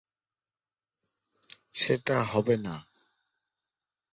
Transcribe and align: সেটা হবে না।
সেটা 1.73 2.17
হবে 2.23 2.55
না। 2.57 2.75